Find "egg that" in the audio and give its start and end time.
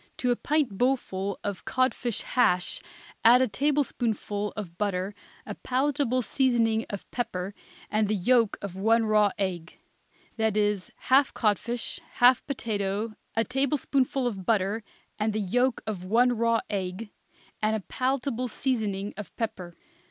9.37-10.57